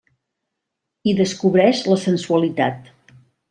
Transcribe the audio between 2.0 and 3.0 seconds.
sensualitat.